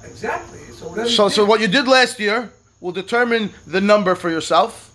Exactly. 0.02 0.60
So. 0.72 1.04
So, 1.04 1.28
so 1.28 1.44
what 1.44 1.60
you 1.60 1.68
did 1.68 1.86
last 1.86 2.18
year 2.18 2.50
will 2.80 2.92
determine 2.92 3.50
the 3.66 3.82
number 3.82 4.14
for 4.14 4.30
yourself, 4.30 4.90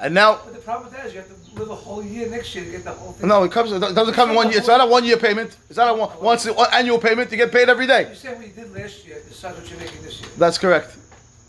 and 0.00 0.12
now 0.12 0.40
But 0.44 0.54
the 0.54 0.60
problem 0.60 0.90
with 0.90 0.96
that 0.96 1.06
is 1.06 1.14
you 1.14 1.20
have 1.20 1.28
to 1.28 1.60
live 1.60 1.70
a 1.70 1.74
whole 1.76 2.02
year 2.02 2.28
next 2.28 2.54
year 2.56 2.64
to 2.64 2.70
get 2.70 2.82
the 2.82 2.90
whole 2.90 3.12
thing. 3.12 3.28
No, 3.28 3.44
it 3.44 3.52
comes. 3.52 3.70
It 3.70 3.78
doesn't 3.78 4.14
come 4.14 4.30
in 4.30 4.36
one 4.36 4.48
year. 4.48 4.58
It's 4.58 4.66
not 4.66 4.80
a 4.80 4.86
one-year 4.86 5.18
payment. 5.18 5.56
It's 5.68 5.76
not 5.78 5.90
a 5.90 5.94
one, 5.94 6.10
once 6.20 6.44
an 6.44 6.56
annual 6.72 6.98
payment. 6.98 7.30
You 7.30 7.36
get 7.36 7.52
paid 7.52 7.68
every 7.68 7.86
day. 7.86 8.08
You 8.08 8.14
said 8.16 8.36
what 8.36 8.46
you 8.48 8.52
did 8.52 8.74
last 8.74 9.06
year. 9.06 9.22
Decide 9.28 9.54
what 9.54 9.70
you're 9.70 9.78
making 9.78 10.02
this 10.02 10.20
year. 10.20 10.30
That's 10.36 10.58
correct. 10.58 10.96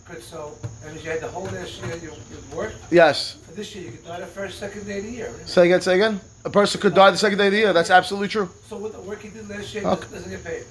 Good. 0.05 0.21
So 0.21 0.51
that 0.81 0.91
means 0.91 1.03
you 1.03 1.11
had 1.11 1.21
the 1.21 1.27
whole 1.29 1.45
last 1.45 1.81
year. 1.81 1.95
You, 1.95 2.11
you 2.11 2.55
worked. 2.57 2.75
Yes. 2.91 3.37
For 3.47 3.53
this 3.53 3.73
year, 3.75 3.85
you 3.85 3.91
could 3.91 4.05
die 4.05 4.19
the 4.19 4.25
first, 4.27 4.59
second 4.59 4.85
day 4.85 4.97
of 4.99 5.05
the 5.05 5.11
year. 5.11 5.33
Say 5.45 5.65
again. 5.65 5.81
Say 5.81 5.95
again. 5.95 6.19
A 6.45 6.49
person 6.49 6.81
could 6.81 6.93
die 6.93 7.11
the 7.11 7.17
second 7.17 7.37
day 7.37 7.47
of 7.47 7.53
the 7.53 7.59
year. 7.59 7.73
That's 7.73 7.89
absolutely 7.89 8.27
true. 8.27 8.49
So 8.67 8.77
with 8.77 8.93
the 8.93 8.99
work 9.01 9.23
you 9.23 9.29
did 9.29 9.47
last 9.49 9.73
year, 9.73 9.85
Okay. 9.85 10.07
doesn't 10.11 10.29
get 10.29 10.43
paid. 10.43 10.63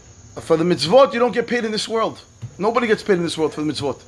For 0.42 0.56
the 0.56 0.64
mitzvot, 0.64 1.12
you 1.14 1.18
don't 1.18 1.32
get 1.32 1.46
paid 1.46 1.64
in 1.64 1.72
this 1.72 1.88
world. 1.88 2.20
Nobody 2.58 2.86
gets 2.86 3.02
paid 3.02 3.14
in 3.14 3.22
this 3.22 3.36
world 3.38 3.54
for 3.54 3.62
the 3.62 3.72
mitzvot. 3.72 4.00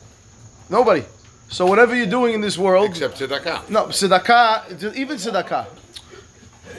Nobody. 0.71 1.04
So 1.49 1.66
whatever 1.66 1.95
you're 1.95 2.07
doing 2.07 2.35
in 2.35 2.40
this 2.40 2.57
world, 2.59 2.90
Except 2.90 3.19
tzedakah. 3.19 3.69
no 3.71 3.87
tzedakah, 3.87 4.95
even 4.95 5.16
tzedakah, 5.16 5.66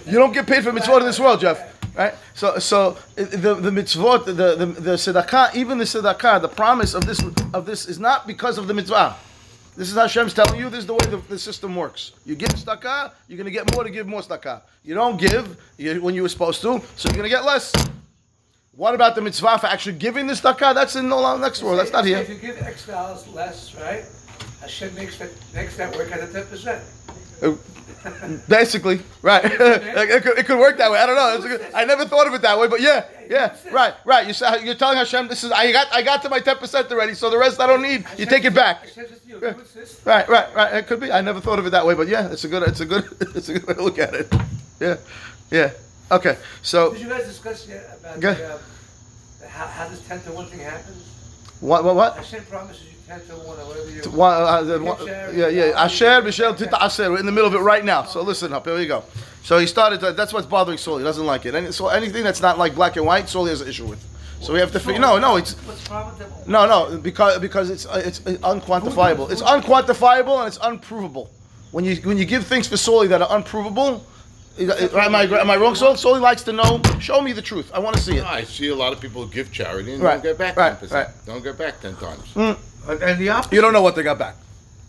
you 0.08 0.14
don't 0.14 0.34
get 0.34 0.48
paid 0.48 0.64
for 0.64 0.72
mitzvot 0.72 1.00
in 1.02 1.06
this 1.06 1.20
world, 1.20 1.40
Jeff. 1.40 1.75
Right? 1.96 2.14
So, 2.34 2.60
so 2.60 2.98
the 3.16 3.54
the 3.56 3.72
mitzvot, 3.72 4.26
the 4.26 4.34
the, 4.34 4.66
the 4.66 4.92
tzedakah, 4.96 5.56
even 5.56 5.78
the 5.78 5.86
tzedakah, 5.86 6.42
the 6.42 6.50
promise 6.50 6.94
of 6.94 7.06
this 7.06 7.24
of 7.54 7.66
this 7.66 7.88
is 7.88 8.00
not 8.00 8.28
because 8.28 8.58
of 8.58 8.68
the 8.68 8.74
mitzvah. 8.74 9.16
This 9.78 9.90
is 9.90 9.96
Hashem's 9.96 10.34
telling 10.34 10.60
you. 10.60 10.70
This 10.70 10.80
is 10.80 10.88
the 10.88 10.94
way 10.94 11.06
the, 11.10 11.18
the 11.30 11.40
system 11.40 11.76
works. 11.76 12.12
You 12.26 12.36
give 12.36 12.50
tzedakah, 12.50 13.12
you're 13.28 13.38
going 13.38 13.46
to 13.46 13.52
get 13.52 13.74
more 13.74 13.84
to 13.84 13.90
give 13.90 14.08
more 14.08 14.22
tzedakah. 14.22 14.62
You 14.84 14.96
don't 14.96 15.18
give 15.18 15.58
you, 15.78 16.02
when 16.02 16.16
you 16.16 16.22
were 16.22 16.30
supposed 16.30 16.62
to, 16.62 16.82
so 16.96 17.10
you're 17.10 17.18
going 17.18 17.24
to 17.24 17.30
get 17.30 17.46
less. 17.46 17.74
What 18.72 18.94
about 18.94 19.16
the 19.16 19.22
mitzvah 19.22 19.58
for 19.60 19.68
actually 19.68 19.98
giving 19.98 20.28
the 20.28 20.34
tzedakah? 20.34 20.74
That's 20.76 20.96
in 20.98 21.08
the 21.08 21.38
next 21.38 21.64
world. 21.64 21.80
That's 21.80 21.92
not 21.92 22.04
here. 22.04 22.18
If 22.18 22.30
you 22.30 22.36
give 22.36 22.62
X 22.62 22.88
dollars 22.88 23.26
less, 23.30 23.74
right? 23.76 24.04
Hashem 24.60 24.94
makes 24.96 25.18
that 25.20 25.30
makes 25.54 25.78
that 25.78 25.96
work 25.96 26.12
at 26.12 26.22
a 26.22 26.28
ten 26.28 26.46
percent. 26.48 26.84
Uh, 27.42 27.56
basically, 28.48 29.02
right? 29.22 29.44
it, 29.50 30.24
could, 30.24 30.38
it 30.38 30.46
could 30.46 30.60
work 30.60 30.78
that 30.78 30.92
way. 30.92 31.00
I 31.00 31.06
don't 31.06 31.16
know. 31.16 31.48
Good, 31.48 31.66
I 31.74 31.86
never 31.86 32.06
thought 32.06 32.28
of 32.28 32.34
it 32.34 32.42
that 32.44 32.58
way, 32.60 32.68
but 32.68 32.82
yeah, 32.82 33.06
yeah, 33.30 33.56
right, 33.72 33.94
right. 34.06 34.28
You 34.28 34.34
say, 34.34 34.64
you're 34.64 34.76
telling 34.76 34.98
Hashem, 34.98 35.28
this 35.28 35.44
is 35.44 35.52
I 35.52 35.72
got 35.72 35.88
I 35.92 36.02
got 36.04 36.22
to 36.24 36.30
my 36.30 36.40
ten 36.40 36.58
percent 36.58 36.92
already, 36.92 37.14
so 37.16 37.30
the 37.30 37.38
rest 37.38 37.60
I 37.60 37.68
don't 37.68 37.82
need. 37.82 38.06
You 38.18 38.26
take 38.26 38.46
it 38.46 38.54
back. 38.54 38.82
Hashem 38.82 39.08
says 39.08 39.20
to 39.22 39.28
you, 39.28 39.40
Yeah. 39.42 39.54
what's 39.54 39.74
this? 39.74 40.02
Right, 40.06 40.28
right, 40.30 40.54
right. 40.56 40.74
It 40.76 40.88
could 40.88 41.00
be. 41.00 41.12
I 41.12 41.22
never 41.22 41.42
thought 41.42 41.58
of 41.60 41.66
it 41.66 41.72
that 41.72 41.86
way, 41.86 41.96
but 41.96 42.08
yeah, 42.08 42.32
it's 42.32 42.44
a 42.44 42.48
good, 42.48 42.64
it's 42.64 42.80
a 42.82 42.86
good, 42.86 43.06
it's 43.36 43.50
a 43.50 43.54
good 43.54 43.68
way 43.68 43.74
to 43.74 43.82
look 43.84 44.00
at 44.00 44.14
it. 44.14 44.34
Yeah, 44.80 44.98
yeah. 45.50 45.72
Okay, 46.12 46.38
so 46.62 46.92
Did 46.94 47.02
you 47.02 47.10
guys 47.10 47.26
discuss 47.26 47.68
yet 47.68 47.98
about 48.00 48.16
the, 48.16 48.22
the, 48.22 48.54
uh, 48.54 48.60
how, 49.50 49.66
how 49.66 49.88
this 49.88 50.06
ten 50.08 50.22
to 50.22 50.32
one 50.32 50.46
thing 50.46 50.60
happens? 50.60 51.02
what, 51.62 51.84
what, 51.84 51.96
what? 51.96 52.16
Hashem 52.18 52.46
promises 52.46 52.84
you 52.86 52.95
one 53.08 53.58
you. 53.94 54.02
Uh, 54.04 54.80
one- 54.80 55.08
yeah, 55.36 55.48
yeah. 55.48 55.84
Asher, 55.84 56.06
Asher. 56.06 57.12
We're 57.12 57.20
in 57.20 57.26
the 57.26 57.32
middle 57.32 57.48
of 57.48 57.54
it 57.54 57.60
right 57.60 57.84
now. 57.86 58.04
So 58.04 58.22
listen 58.22 58.54
up. 58.54 58.66
Here 58.66 58.76
we 58.76 58.88
go. 58.88 59.04
So 59.44 59.58
he 59.60 59.68
started. 59.68 60.00
To, 60.02 60.12
that's 60.14 60.34
what's 60.34 60.48
bothering 60.48 60.78
Saul. 60.78 60.98
He 60.98 61.04
doesn't 61.04 61.26
like 61.26 61.46
it. 61.46 61.54
And 61.56 61.74
so 61.74 61.88
anything 61.90 62.24
that's 62.24 62.42
not 62.42 62.58
like 62.58 62.74
black 62.76 62.96
and 62.96 63.06
white, 63.06 63.30
Saul 63.30 63.46
has 63.46 63.62
an 63.62 63.68
issue 63.68 63.86
with. 63.86 64.04
So 64.42 64.54
we 64.54 64.60
have 64.60 64.72
to 64.74 64.80
figure. 64.80 65.00
No, 65.00 65.18
no, 65.18 65.38
it's 65.38 65.54
What's 65.54 65.82
the 65.84 65.90
problem 65.90 66.18
with 66.18 66.30
them? 66.46 66.52
no, 66.52 66.66
no, 66.68 66.98
because 66.98 67.40
because 67.40 67.70
it's 67.70 67.86
uh, 67.86 68.02
it's 68.04 68.20
unquantifiable. 68.20 69.32
It's 69.32 69.42
unquantifiable 69.42 70.40
and 70.40 70.48
it's 70.48 70.58
unprovable. 70.62 71.30
When 71.72 71.86
you 71.86 71.96
when 71.98 72.18
you 72.18 72.26
give 72.26 72.46
things 72.46 72.68
for 72.68 72.78
Soli 72.78 73.08
that 73.08 73.22
are 73.22 73.30
unprovable, 73.38 74.06
am 74.60 75.16
I 75.16 75.24
am 75.24 75.50
I 75.50 75.56
wrong? 75.56 75.74
Soli, 75.74 75.98
Soli 75.98 76.20
likes 76.20 76.44
to 76.44 76.54
know. 76.54 76.82
Show 77.00 77.22
me 77.22 77.34
the 77.34 77.42
truth. 77.42 77.72
I 77.74 77.80
want 77.80 77.96
to 77.96 78.02
see 78.02 78.18
it. 78.18 78.24
I 78.26 78.44
see 78.44 78.70
a 78.70 78.76
lot 78.76 78.94
of 78.94 79.00
people 79.00 79.26
give 79.26 79.52
charity 79.52 79.94
and 79.94 80.04
Right, 80.04 80.22
don't 80.22 80.24
get 80.24 80.38
back 80.38 80.58
right, 80.58 80.70
ten 80.72 80.78
percent. 80.78 81.08
right. 81.08 81.26
Don't 81.26 81.44
get 81.44 81.58
back 81.58 81.82
ten 81.82 81.96
times. 81.96 82.58
And 82.88 83.20
the 83.20 83.30
opposite. 83.30 83.54
You 83.54 83.62
don't 83.62 83.74
know 83.74 83.82
what 83.82 83.96
they 83.96 84.04
got 84.04 84.18
back. 84.20 84.36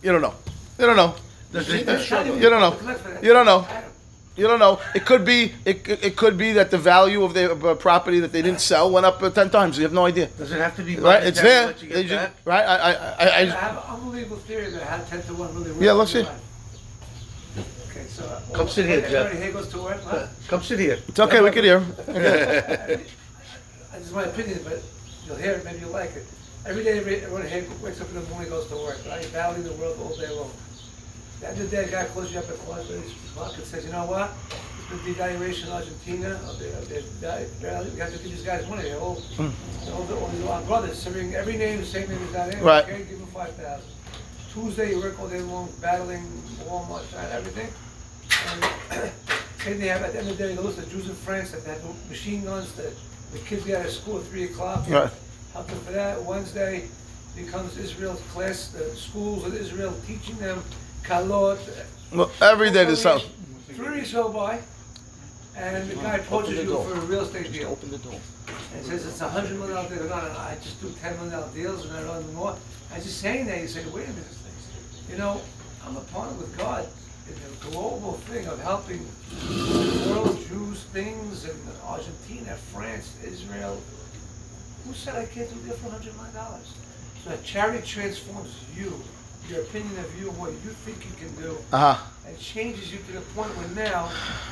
You 0.02 0.12
don't 0.12 0.20
know. 0.22 0.34
You 0.78 0.86
don't 0.86 0.96
know. 0.96 1.14
Does 1.52 1.66
See, 1.66 1.78
it- 1.80 1.86
that's. 1.86 2.10
You 2.10 2.50
don't 2.50 2.60
know. 2.60 2.76
You 3.22 3.32
don't 3.32 3.46
know. 3.46 3.66
You 4.36 4.46
don't 4.46 4.58
know. 4.58 4.78
It 4.94 5.06
could 5.06 5.24
be. 5.24 5.54
It, 5.64 5.88
it 5.88 6.14
could 6.16 6.36
be 6.36 6.52
that 6.52 6.70
the 6.70 6.76
value 6.76 7.22
of 7.24 7.32
the 7.32 7.52
uh, 7.52 7.74
property 7.76 8.20
that 8.20 8.32
they 8.32 8.42
didn't 8.42 8.60
sell 8.60 8.90
went 8.90 9.06
up 9.06 9.22
uh, 9.22 9.30
ten 9.30 9.48
times. 9.48 9.78
You 9.78 9.84
have 9.84 9.94
no 9.94 10.04
idea. 10.04 10.26
Does 10.36 10.52
it 10.52 10.58
have 10.60 10.76
to 10.76 10.82
be 10.82 10.96
Right? 10.96 11.22
It's 11.22 11.40
there. 11.40 11.68
what 11.68 11.82
you 11.82 11.88
They 11.88 12.02
get 12.02 12.08
ju- 12.10 12.16
back? 12.16 12.32
right? 12.44 12.64
I, 12.66 12.76
I, 12.76 12.92
I, 12.92 12.94
I 12.94 13.40
I, 13.40 13.44
have 13.46 13.76
an 13.78 13.82
unbelievable 13.94 14.36
theory 14.36 14.68
that 14.72 14.82
how 14.82 14.98
ten 15.04 15.22
to 15.22 15.34
one 15.34 15.54
really 15.54 15.70
works. 15.70 15.80
Yeah, 15.82 15.92
let's 15.92 16.12
see. 16.12 16.22
life. 16.24 16.40
Okay, 17.90 18.06
so. 18.08 18.24
uh, 18.26 18.40
Come 18.54 18.68
sit 18.68 18.84
here, 18.84 19.00
Jeff. 19.08 19.32
Here 19.32 19.52
goes 19.52 19.68
to 19.68 19.78
work, 19.80 20.02
huh? 20.04 20.26
Come 20.48 20.62
sit 20.62 20.80
here. 20.80 20.98
it's 21.08 21.18
okay. 21.18 21.40
We 21.40 21.50
could 21.50 21.64
hear. 21.64 21.80
This 23.96 24.08
is 24.08 24.12
my 24.12 24.24
opinion, 24.24 24.60
but 24.62 24.82
you'll 25.26 25.36
hear 25.36 25.52
it, 25.52 25.64
maybe 25.64 25.78
you'll 25.80 25.90
like 25.90 26.14
it. 26.14 26.26
Every 26.66 26.82
day, 26.82 26.98
every- 26.98 27.16
everyone 27.22 27.46
here 27.46 27.64
wakes 27.80 28.00
up 28.00 28.08
in 28.08 28.14
the 28.16 28.28
morning, 28.30 28.48
goes 28.50 28.66
to 28.68 28.76
work, 28.76 28.98
right? 29.08 29.30
Battling 29.32 29.62
the 29.64 29.72
world 29.74 29.98
all 30.02 30.16
day 30.16 30.28
long. 30.30 30.50
The 31.40 31.48
end 31.48 31.60
of 31.60 31.70
the 31.70 31.76
day, 31.76 31.84
a 31.84 31.88
guy 31.88 32.04
calls 32.06 32.32
you 32.32 32.38
up 32.38 32.48
at 32.48 32.56
five 32.58 32.84
thirty 32.86 33.14
o'clock 33.30 33.54
and 33.56 33.64
says, 33.64 33.84
you 33.84 33.92
know 33.92 34.04
what? 34.06 34.32
There's 34.88 35.02
been 35.02 35.14
devaluation 35.14 35.66
in 35.66 35.72
Argentina, 35.72 36.30
of 36.48 36.58
the, 36.58 36.68
of 36.78 36.88
the, 36.88 37.02
value- 37.60 37.90
we 37.92 38.00
have 38.00 38.12
to 38.12 38.18
give 38.18 38.30
these 38.30 38.42
guys 38.42 38.66
money, 38.68 38.82
they're 38.84 38.98
all, 38.98 39.14
hmm. 39.36 39.50
all 39.94 40.02
the, 40.04 40.16
all 40.16 40.28
the- 40.28 40.48
our 40.48 40.62
brothers, 40.62 40.98
serving 40.98 41.34
every 41.34 41.56
name, 41.56 41.80
the 41.80 41.86
same 41.86 42.08
name 42.08 42.20
is 42.22 42.32
not 42.32 42.52
in, 42.52 42.60
Right. 42.62 42.84
okay, 42.84 42.98
give 43.04 43.18
them 43.18 43.28
five 43.28 43.52
thousand. 43.54 43.86
Tuesday, 44.52 44.90
you 44.90 45.00
work 45.00 45.20
all 45.20 45.28
day 45.28 45.40
long, 45.42 45.68
battling 45.82 46.24
Walmart, 46.66 47.04
and 47.16 47.32
everything. 47.32 47.68
And 48.48 49.10
Same 49.62 49.80
they 49.80 49.88
have 49.88 50.02
at 50.02 50.12
the 50.12 50.20
end 50.20 50.28
of 50.30 50.38
the 50.38 50.46
day, 50.48 50.54
those 50.54 50.78
are 50.78 50.82
Jews 50.86 51.08
in 51.08 51.14
France 51.16 51.50
that 51.50 51.64
have 51.64 51.82
machine 52.08 52.44
guns, 52.44 52.72
that 52.74 52.92
the 53.32 53.38
kids 53.40 53.64
get 53.64 53.80
out 53.80 53.86
of 53.86 53.92
school 53.92 54.18
at 54.18 54.24
three 54.26 54.44
o'clock. 54.44 54.88
Right. 54.88 55.10
Help 55.56 55.68
them 55.68 55.78
for 55.80 55.92
that. 55.92 56.22
Wednesday 56.22 56.86
becomes 57.34 57.78
Israel's 57.78 58.20
class, 58.32 58.68
the 58.68 58.94
schools 58.94 59.42
of 59.46 59.54
Israel 59.54 59.94
teaching 60.06 60.36
them 60.36 60.62
kalot. 61.02 61.58
Well, 62.12 62.30
every 62.42 62.70
day 62.70 62.84
there's 62.84 63.00
something. 63.00 63.30
Three 63.72 63.96
weeks 63.96 64.12
go 64.12 64.28
by, 64.28 64.60
and 65.56 65.88
the 65.88 65.94
guy 65.94 66.16
approaches 66.16 66.62
you 66.62 66.74
for 66.74 66.92
a 66.92 67.00
real 67.00 67.22
estate 67.22 67.50
deal. 67.54 67.70
Open 67.70 67.90
the 67.90 67.96
door. 67.96 68.20
And 68.74 68.84
says 68.84 69.06
it's 69.06 69.22
a 69.22 69.30
hundred 69.30 69.52
million 69.52 69.76
dollar 69.76 69.88
deal. 69.88 70.04
No, 70.04 70.20
no, 70.20 70.28
no, 70.28 70.38
I 70.38 70.58
just 70.62 70.78
do 70.82 70.92
ten 71.00 71.14
million 71.14 71.32
dollar 71.32 71.50
deals 71.54 71.86
and 71.86 71.96
I 71.96 72.02
run 72.02 72.34
more. 72.34 72.54
As 72.92 73.06
you're 73.06 73.12
saying 73.12 73.46
that, 73.46 73.58
you 73.58 73.66
say, 73.66 73.82
wait 73.86 74.04
a 74.04 74.10
minute, 74.10 74.26
you 75.10 75.16
know, 75.16 75.40
I'm 75.86 75.96
a 75.96 76.00
partner 76.00 76.36
with 76.36 76.54
God 76.58 76.86
in 77.28 77.34
the 77.34 77.70
global 77.70 78.12
thing 78.28 78.46
of 78.46 78.60
helping 78.60 79.06
world, 80.10 80.38
Jews, 80.48 80.82
things 80.92 81.46
in 81.46 81.56
Argentina, 81.82 82.56
France, 82.74 83.16
Israel. 83.24 83.80
Who 84.86 84.94
said 84.94 85.16
I 85.16 85.24
can't 85.26 85.48
do 85.52 85.56
deal 85.66 85.74
for 85.76 85.90
hundred 85.90 86.14
million 86.16 86.34
dollars? 86.34 86.72
So 87.24 87.30
that 87.30 87.44
charity 87.44 87.84
transforms 87.86 88.54
you, 88.76 88.92
your 89.48 89.62
opinion 89.62 89.98
of 89.98 90.20
you 90.20 90.30
what 90.32 90.52
you 90.52 90.70
think 90.84 91.04
you 91.04 91.12
can 91.18 91.34
do 91.42 91.58
Uh 91.72 91.94
huh. 91.94 92.04
and 92.26 92.38
changes 92.38 92.92
you 92.92 92.98
to 92.98 93.12
the 93.12 93.20
point 93.34 93.50
where 93.56 93.68
now, 93.68 94.10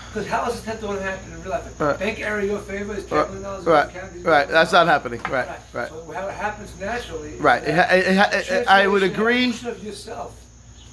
because 0.09 0.27
how 0.29 0.49
is 0.51 0.59
it 0.59 0.65
ten 0.65 0.79
to 0.81 0.89
happen 1.03 1.33
in 1.33 1.41
real 1.43 1.51
life? 1.51 1.81
Right. 1.81 1.99
Bank 1.99 2.19
area 2.21 2.51
your 2.51 2.61
favor 2.61 2.95
is 2.97 3.05
ten 3.07 3.19
Right. 3.19 3.27
million 3.29 3.43
dollars. 3.45 3.65
Right. 3.67 4.25
Right. 4.25 4.49
That's 4.49 4.73
not 4.73 4.87
happening. 4.89 5.21
Right. 5.31 5.49
Right. 5.73 5.89
So 5.89 6.11
how 6.13 6.27
it 6.27 6.35
happens 6.35 6.71
naturally. 6.81 7.35
is 7.35 7.41
Right. 7.41 7.63
It 7.63 7.67
that 7.75 7.89
ha- 7.91 7.95
it 7.95 8.17
ha- 8.17 8.31
it- 8.33 8.67
I 8.69 8.87
would 8.89 9.01
transformation, 9.03 9.13
agree. 9.15 9.45
evolution 9.51 9.69
Of 9.69 9.85
yourself, 9.85 10.35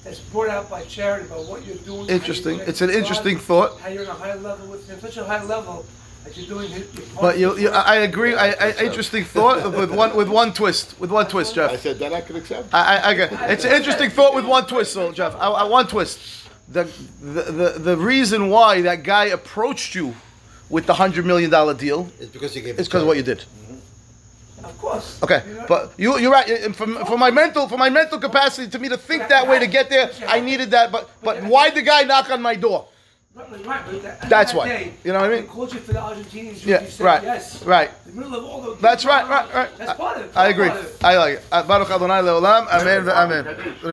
that's 0.04 0.18
brought 0.20 0.48
out 0.50 0.70
by 0.70 0.84
charity, 0.84 1.26
by 1.28 1.36
what 1.36 1.66
you're 1.66 1.76
doing. 1.78 2.00
how 2.02 2.04
you're 2.06 2.14
Interesting. 2.14 2.60
It's 2.60 2.80
an 2.80 2.86
with 2.88 2.94
God, 2.96 2.98
interesting 3.02 3.38
thought. 3.38 3.80
How 3.80 3.88
you're 3.88 4.04
on 4.08 4.10
a 4.16 4.18
high 4.18 4.34
level 4.34 4.68
with 4.68 4.88
him, 4.88 5.00
such 5.00 5.16
a 5.16 5.24
high 5.24 5.42
level 5.42 5.84
that 6.24 6.36
you're 6.36 6.46
doing. 6.46 6.70
Your 6.70 6.80
part 6.80 7.20
But 7.20 7.38
you, 7.38 7.58
you 7.58 7.68
I 7.70 7.80
I 7.80 7.96
agree. 7.96 8.34
I, 8.34 8.50
I 8.52 8.84
interesting 8.84 9.24
thought 9.24 9.72
with 9.80 9.90
one 9.90 10.16
with 10.16 10.28
one 10.28 10.52
twist. 10.52 10.98
With 11.00 11.10
one 11.10 11.26
twist, 11.28 11.54
Jeff. 11.54 11.70
I 11.70 11.76
said 11.76 11.98
that 11.98 12.12
I 12.12 12.20
could 12.20 12.36
accept. 12.36 12.72
I, 12.72 12.96
I, 12.96 13.10
I 13.10 13.52
it's 13.52 13.64
an 13.64 13.72
interesting 13.72 14.10
thought 14.10 14.34
with 14.34 14.46
one 14.46 14.66
twist, 14.66 14.92
so 14.92 15.12
Jeff. 15.12 15.34
I, 15.36 15.48
I 15.48 15.64
one 15.64 15.86
twist. 15.86 16.18
The, 16.68 16.84
the 17.20 17.42
the 17.42 17.68
the 17.78 17.96
reason 17.96 18.48
why 18.48 18.82
that 18.82 19.02
guy 19.02 19.26
approached 19.26 19.94
you 19.94 20.14
with 20.70 20.86
the 20.86 20.94
hundred 20.94 21.26
million 21.26 21.50
dollar 21.50 21.74
deal 21.74 22.08
is 22.18 22.28
because 22.28 22.54
you 22.56 22.62
gave. 22.62 22.78
It's 22.78 22.88
because 22.88 23.02
of 23.02 23.08
what 23.08 23.16
you 23.16 23.22
did. 23.22 23.38
Mm-hmm. 23.38 24.64
Of 24.64 24.78
course. 24.78 25.22
Okay, 25.22 25.42
You 25.46 25.54
know? 25.54 25.66
but 25.68 25.92
you 25.98 26.18
you're 26.18 26.32
right. 26.32 26.48
And 26.48 26.74
For, 26.74 26.86
for 27.04 27.18
my 27.18 27.30
mental 27.30 27.68
for 27.68 27.76
my 27.76 27.90
mental 27.90 28.18
capacity 28.18 28.70
to 28.70 28.78
me 28.78 28.88
to 28.88 28.96
think 28.96 29.28
that 29.28 29.46
way 29.48 29.58
to 29.58 29.66
get 29.66 29.90
there, 29.90 30.10
I 30.26 30.40
needed 30.40 30.70
that. 30.70 30.92
But 30.92 31.10
but 31.22 31.42
why 31.42 31.70
the 31.70 31.82
guy 31.82 32.04
knock 32.04 32.30
on 32.30 32.40
my 32.40 32.54
door? 32.54 32.86
Right, 33.34 33.50
right, 33.50 33.64
right, 33.66 34.02
that- 34.02 34.28
That's 34.28 34.52
that 34.52 34.58
why. 34.58 34.68
day, 34.68 34.92
You 35.04 35.12
know 35.12 35.20
what 35.20 35.30
I 35.30 35.34
mean? 35.34 35.42
They 35.42 35.48
called 35.48 35.72
you 35.72 35.80
for 35.80 35.94
the 35.94 35.98
Argentinians. 36.00 36.66
Yeah, 36.66 36.82
you 36.82 36.88
said 36.90 37.04
right, 37.04 37.22
Yes. 37.22 37.62
right. 37.64 37.90
The 38.04 38.12
middle 38.12 38.34
of 38.34 38.44
all 38.44 38.60
the. 38.60 38.74
That's 38.82 39.06
right, 39.06 39.26
right, 39.26 39.54
right. 39.54 39.78
That's 39.78 39.94
part 39.94 40.18
of 40.18 40.24
it. 40.24 40.32
I 40.36 40.48
agree. 40.48 40.68
Of 40.68 40.76
it. 40.84 40.96
I 41.02 41.16
like 41.16 41.34
it. 41.38 41.44
Uh, 41.50 41.62
Baruch 41.62 41.90
Adonai 41.90 42.20
leolam. 42.20 42.68
Amen. 42.68 43.08
Amen. 43.08 43.74